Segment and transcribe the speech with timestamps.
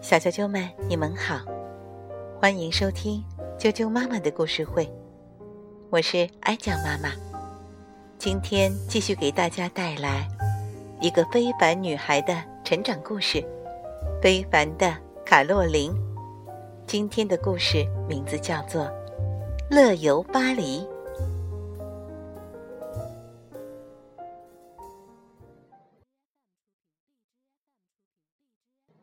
[0.00, 1.40] 小啾啾们，你们好，
[2.40, 3.22] 欢迎收听
[3.58, 4.90] 啾啾妈妈的故事会，
[5.90, 7.12] 我是哀酱妈妈。
[8.18, 10.28] 今天继续给大家带来
[11.00, 13.44] 一个非凡女孩的成长故事——
[14.22, 14.94] 非凡的
[15.24, 15.92] 卡洛琳。
[16.86, 18.84] 今天的故事名字叫做
[19.70, 20.80] 《乐游巴黎》。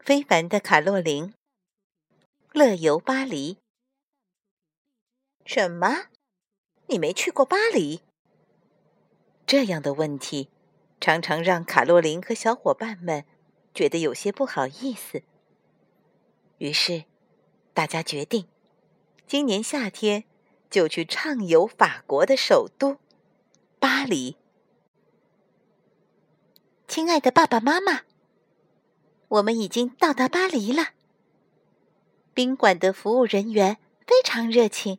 [0.09, 1.35] 非凡的卡洛琳，
[2.51, 3.59] 乐游巴黎。
[5.45, 6.07] 什么？
[6.87, 8.01] 你没去过巴黎？
[9.45, 10.49] 这样的问题
[10.99, 13.23] 常常让卡洛琳和小伙伴们
[13.71, 15.21] 觉得有些不好意思。
[16.57, 17.03] 于是，
[17.75, 18.47] 大家决定
[19.27, 20.23] 今年夏天
[20.71, 22.97] 就去畅游法国的首都
[23.77, 24.37] 巴黎。
[26.87, 28.08] 亲爱的爸爸妈妈。
[29.29, 30.89] 我们已经到达巴黎了。
[32.33, 33.77] 宾馆的服务人员
[34.07, 34.97] 非常热情，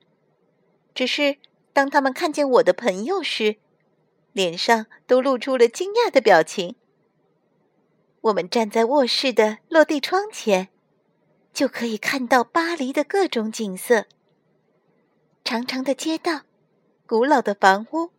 [0.94, 1.38] 只是
[1.72, 3.56] 当他们看见我的朋友时，
[4.32, 6.76] 脸上都露出了惊讶的表情。
[8.20, 10.68] 我们站在卧室的落地窗前，
[11.52, 14.04] 就可以看到巴黎的各种景色：
[15.42, 16.42] 长长的街道、
[17.06, 18.10] 古老的房屋、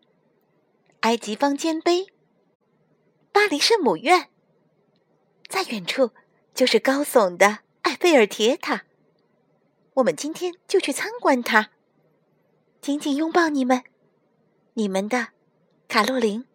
[1.01, 2.07] 埃及方尖碑、
[3.31, 4.30] 巴黎圣母院。
[5.51, 6.11] 在远处，
[6.55, 8.85] 就是高耸的埃菲尔铁塔。
[9.95, 11.71] 我们今天就去参观它。
[12.79, 13.83] 紧紧拥抱你们，
[14.75, 15.27] 你们的
[15.89, 16.45] 卡洛琳。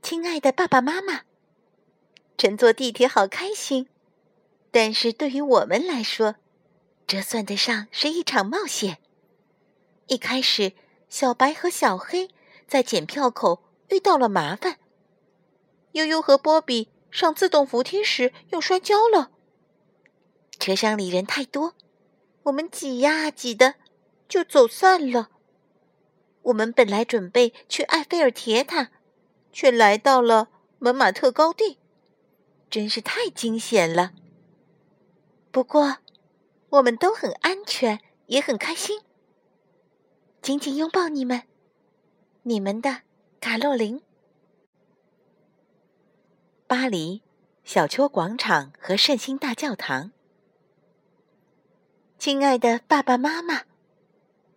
[0.00, 1.20] 亲爱的爸爸妈妈，
[2.38, 3.90] 乘坐地铁好开心，
[4.70, 6.36] 但是对于我们来说，
[7.06, 8.96] 这算得上是一场冒险。
[10.06, 10.72] 一开始，
[11.10, 12.30] 小白和小黑
[12.66, 14.78] 在检票口遇到了麻烦。
[15.92, 19.30] 悠悠和波比上自动扶梯时又摔跤了。
[20.58, 21.74] 车厢里人太多，
[22.44, 23.74] 我们挤呀挤的，
[24.28, 25.30] 就走散了。
[26.42, 28.90] 我们本来准备去埃菲尔铁塔，
[29.52, 31.78] 却来到了蒙马特高地，
[32.70, 34.12] 真是太惊险了。
[35.50, 35.98] 不过，
[36.70, 39.02] 我们都很安全，也很开心。
[40.40, 41.42] 紧紧拥抱你们，
[42.42, 43.02] 你们的
[43.40, 44.02] 卡洛琳。
[46.74, 47.20] 巴黎
[47.64, 50.10] 小丘广场和圣心大教堂，
[52.18, 53.64] 亲爱的爸爸妈妈，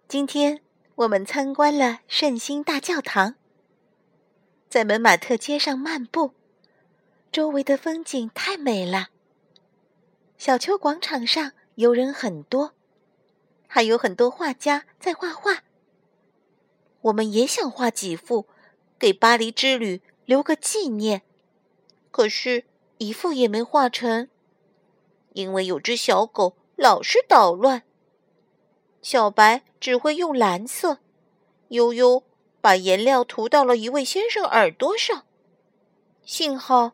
[0.08, 0.62] 今天
[0.96, 3.36] 我们参观了圣心大教堂，
[4.70, 6.31] 在门马特街上漫步，
[7.34, 9.09] 周围的风景太美了。
[10.38, 12.72] 小丘广场上游人很多，
[13.68, 15.64] 还有很多画家在画画。
[17.02, 18.47] 我们也想画几幅，
[18.97, 21.24] 给巴黎之旅留个纪念。
[22.16, 22.64] 可是，
[22.98, 24.30] 一幅也没画成，
[25.34, 27.84] 因为有只小狗老是捣乱。
[29.02, 31.00] 小白只会用蓝色，
[31.68, 32.24] 悠悠
[32.62, 35.26] 把颜料涂到了一位先生耳朵上。
[36.24, 36.94] 幸好，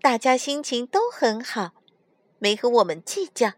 [0.00, 1.70] 大家心情都很好，
[2.40, 3.52] 没和我们计较。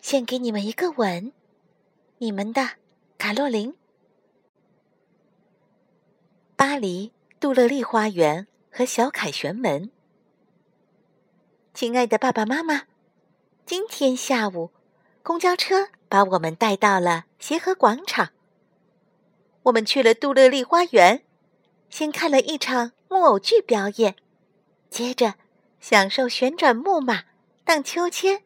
[0.00, 1.34] 献给你们一个吻，
[2.16, 2.66] 你们的
[3.18, 3.76] 卡洛琳。
[6.56, 8.46] 巴黎杜乐丽花园。
[8.76, 9.90] 和小凯旋门，
[11.72, 12.82] 亲爱的爸爸妈妈，
[13.64, 14.70] 今天下午，
[15.22, 18.32] 公交车把我们带到了协和广场。
[19.62, 21.24] 我们去了杜乐丽花园，
[21.88, 24.14] 先看了一场木偶剧表演，
[24.90, 25.36] 接着
[25.80, 27.22] 享受旋转木马、
[27.64, 28.42] 荡秋千，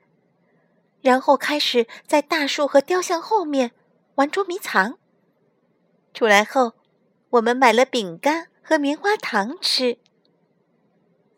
[1.01, 3.73] 然后开始在大树和雕像后面
[4.15, 4.97] 玩捉迷藏。
[6.15, 6.75] 出来后，
[7.31, 9.99] 我们买了饼干和棉花糖吃。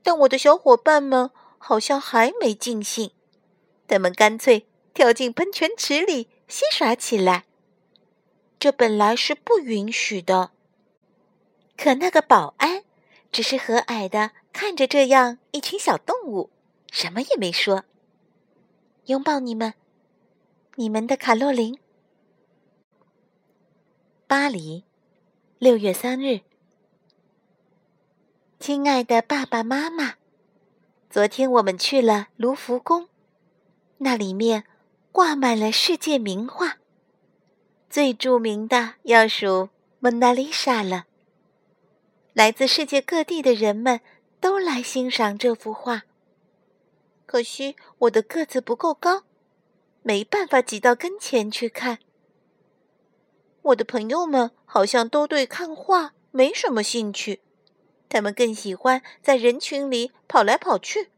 [0.02, 3.12] 但我的小伙伴们好像还没尽兴，
[3.86, 7.44] 他们干脆跳进喷泉池里戏耍起来。
[8.58, 10.50] 这本来是不允许的，
[11.76, 12.84] 可那个保安
[13.30, 16.50] 只是和蔼的看着这样一群小动物，
[16.90, 17.84] 什么也没说。
[19.06, 19.74] 拥抱你们，
[20.76, 21.78] 你们的卡洛琳。
[24.28, 24.84] 巴黎，
[25.58, 26.40] 六月三日。
[28.62, 30.14] 亲爱的爸爸妈妈，
[31.10, 33.08] 昨天我们去了卢浮宫，
[33.98, 34.62] 那里面
[35.10, 36.76] 挂满了世界名画，
[37.90, 39.46] 最著名的要数
[39.98, 41.06] 《蒙娜丽莎》了。
[42.34, 44.00] 来自世界各地的人们
[44.38, 46.04] 都来欣赏这幅画。
[47.26, 49.24] 可惜我的个子不够高，
[50.02, 51.98] 没办法挤到跟前去看。
[53.62, 57.40] 我的朋友们好像都对看画没什么兴趣。
[58.12, 61.08] 他们更喜欢在人群里跑来跑去。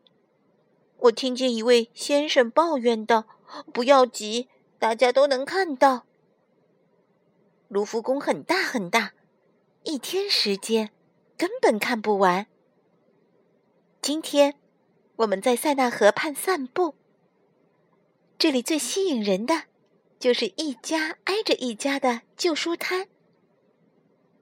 [0.99, 3.27] 我听见一位先生抱怨道
[3.75, 4.49] ：“不要急，
[4.79, 6.07] 大家都能看到。
[7.67, 9.13] 卢浮宫很大很大，
[9.83, 10.91] 一天时间
[11.37, 12.47] 根本看不完。
[14.01, 14.55] 今天
[15.17, 16.95] 我们在塞纳河畔散步，
[18.39, 19.65] 这里最吸引人的
[20.21, 23.09] 就是一家挨着一家的旧书摊。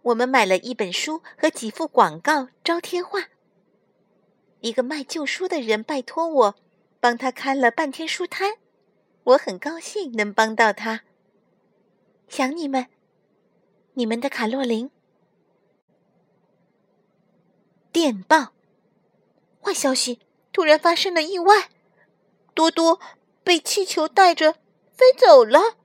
[0.03, 3.29] 我们买了一本书和几幅广告招贴画。”
[4.61, 6.55] 一个卖旧书的人拜托我，
[7.01, 8.59] 帮他看了半天书摊，
[9.25, 11.03] 我很高兴能帮到他。
[12.29, 12.87] 想你们，
[13.95, 14.91] 你们的卡洛琳。
[17.91, 18.53] 电报，
[19.61, 20.21] 坏消息！
[20.53, 21.71] 突然发生了意外，
[22.55, 23.01] 多多
[23.43, 24.53] 被气球带着
[24.93, 25.77] 飞走了。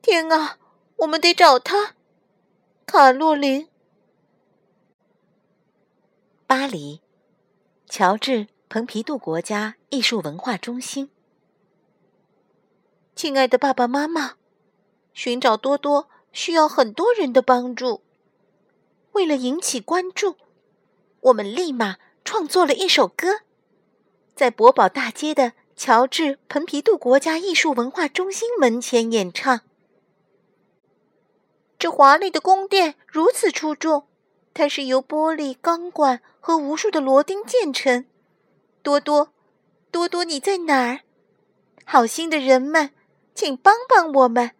[0.00, 0.58] 天啊，
[0.96, 1.96] 我们得找他！
[2.84, 3.68] 卡洛琳，
[6.46, 7.00] 巴黎。
[7.88, 8.30] 乔治·
[8.68, 11.10] 蓬皮杜国家艺术文化中心，
[13.14, 14.36] 亲爱的爸爸妈妈，
[15.12, 18.02] 寻找多多需要很多人的帮助。
[19.12, 20.36] 为了引起关注，
[21.20, 23.40] 我们立马创作了一首歌，
[24.34, 29.60] 在博宝大街的乔治·蓬皮杜国家艺术文化中心门前演唱。
[31.82, 34.06] 这华丽的宫殿如此出众。
[34.54, 38.06] 它是由玻璃钢管和无数的螺钉建成。
[38.84, 39.32] 多多，
[39.90, 41.00] 多多，你在哪儿？
[41.84, 42.92] 好心的人们，
[43.34, 44.52] 请帮帮我们，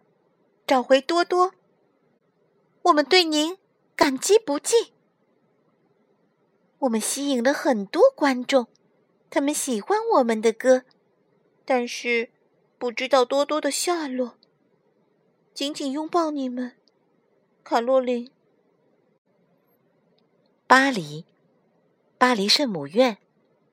[0.67, 1.53] 找回多多。
[2.81, 3.57] 我们对您
[3.95, 4.87] 感激不尽。
[6.79, 8.67] 我们吸引了很多观众，
[9.29, 10.83] 他们喜欢我们的歌，
[11.63, 12.31] 但是
[12.77, 14.35] 不知道多多的下落。
[15.53, 16.73] 紧紧拥抱你们，
[17.63, 18.29] 卡洛琳。
[20.67, 21.25] 巴黎，
[22.17, 23.19] 巴黎圣母院、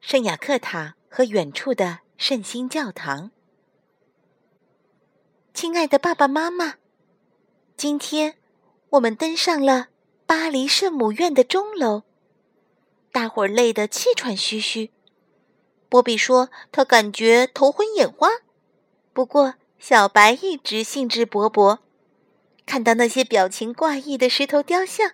[0.01, 3.33] 圣雅克塔和远处的圣心教堂。
[5.53, 6.77] 亲爱的爸爸妈妈，
[7.77, 8.37] 今天
[8.91, 9.89] 我们登上了
[10.25, 12.05] 巴黎圣母院的钟楼，
[13.11, 14.93] 大伙儿累得气喘吁吁。
[15.89, 18.29] 波比说他感觉头昏眼花，
[19.13, 21.81] 不过小白一直兴致勃勃。
[22.67, 25.13] 看到那些表情怪异的石头雕像。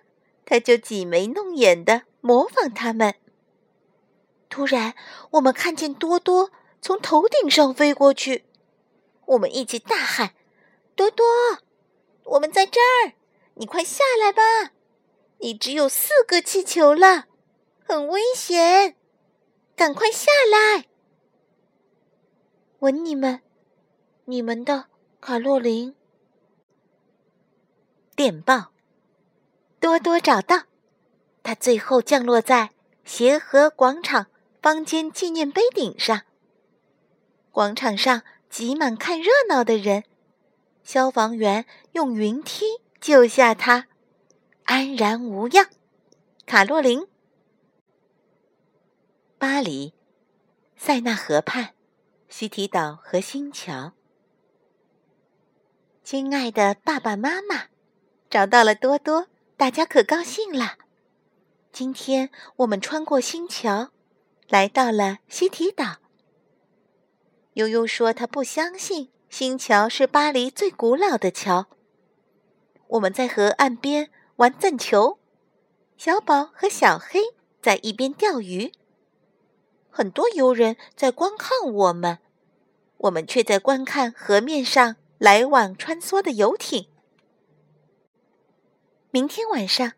[0.49, 3.15] 他就挤眉弄眼的模仿他们。
[4.47, 4.95] 突然，
[5.31, 6.51] 我们看见多多
[6.81, 8.45] 从头顶上飞过去，
[9.25, 10.35] 我们一起大喊
[10.95, 11.25] ：“多多，
[12.23, 13.11] 我们在这儿，
[13.55, 14.71] 你快下来吧！
[15.39, 17.25] 你只有四个气球了，
[17.83, 18.95] 很危险，
[19.75, 20.85] 赶快下来！”
[22.79, 23.41] 吻你们，
[24.23, 24.85] 你们的
[25.19, 25.93] 卡洛琳。
[28.17, 28.71] 电报。
[29.79, 30.63] 多多找到，
[31.43, 32.71] 他最后降落在
[33.05, 34.25] 协和广场
[34.59, 36.23] 方尖纪念碑顶上。
[37.51, 40.03] 广场上挤满看热闹的人，
[40.83, 42.65] 消防员用云梯
[42.99, 43.85] 救下他，
[44.63, 45.69] 安然无恙。
[46.47, 47.07] 卡洛琳，
[49.37, 49.93] 巴黎，
[50.75, 51.75] 塞纳河畔，
[52.29, 53.91] 西提岛和新桥。
[56.03, 57.65] 亲爱的爸爸妈妈，
[58.29, 59.27] 找到了多多。
[59.55, 60.77] 大家可高兴了。
[61.71, 63.89] 今天我们穿过新桥，
[64.49, 65.95] 来到了西提岛。
[67.53, 71.65] 悠悠说他不相信新桥是巴黎最古老的桥。
[72.89, 75.17] 我们在河岸边玩赠球，
[75.97, 77.19] 小宝和小黑
[77.59, 78.71] 在一边钓鱼。
[79.89, 82.19] 很多游人在观看我们，
[82.97, 86.89] 我们却在观看河面上来往穿梭的游艇。
[89.17, 89.93] 明天晚上，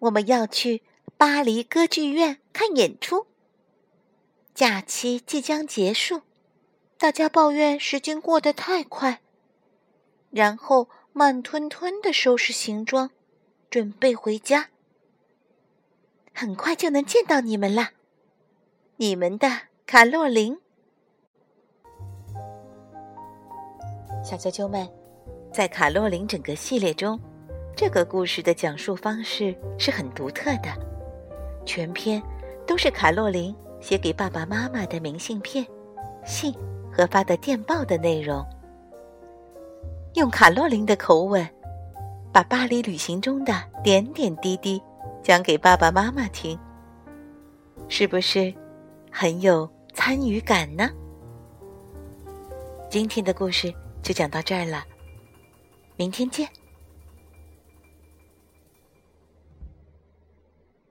[0.00, 0.82] 我们要去
[1.16, 3.28] 巴黎歌剧院看演出。
[4.52, 6.22] 假期即将结束，
[6.98, 9.20] 大家抱怨时间过得太快，
[10.32, 13.12] 然后慢吞吞的收拾行装，
[13.70, 14.70] 准备回家。
[16.34, 17.90] 很快就能见到你们了，
[18.96, 19.48] 你们的
[19.86, 20.58] 卡洛琳。
[24.24, 24.90] 小啾啾们，
[25.52, 27.20] 在卡洛琳整个系列中。
[27.78, 30.68] 这个故事的讲述方式是很独特的，
[31.64, 32.20] 全篇
[32.66, 35.64] 都是卡洛琳写给爸爸妈妈的明信片、
[36.26, 36.52] 信
[36.92, 38.44] 和发的电报的内容。
[40.14, 41.48] 用卡洛琳的口吻，
[42.32, 43.54] 把巴黎旅行中的
[43.84, 44.82] 点点滴滴
[45.22, 46.58] 讲给爸爸妈妈听，
[47.88, 48.52] 是不是
[49.08, 50.90] 很有参与感呢？
[52.90, 54.82] 今天的故事就讲到这儿了，
[55.94, 56.48] 明天见。